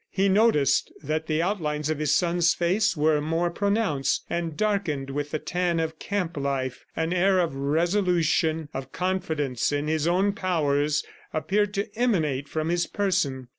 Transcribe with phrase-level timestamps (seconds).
[0.09, 5.29] He noticed that the outlines of his son's face were more pronounced, and darkened with
[5.29, 6.85] the tan of camp life.
[6.95, 11.03] An air of resolution, of confidence in his own powers,
[11.35, 13.49] appeared to emanate from his person.